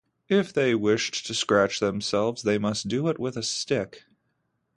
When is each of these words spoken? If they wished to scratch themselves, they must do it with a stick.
If 0.29 0.51
they 0.51 0.73
wished 0.73 1.27
to 1.27 1.35
scratch 1.35 1.79
themselves, 1.79 2.41
they 2.41 2.57
must 2.57 2.87
do 2.87 3.07
it 3.07 3.19
with 3.19 3.37
a 3.37 3.43
stick. 3.43 4.05